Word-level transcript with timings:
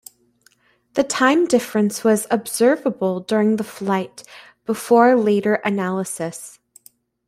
The 0.95 1.03
time 1.03 1.45
difference 1.45 2.03
was 2.03 2.25
observable 2.31 3.19
during 3.19 3.57
the 3.57 3.63
flight, 3.63 4.23
before 4.65 5.13
later 5.15 5.61
analysis. 5.63 6.57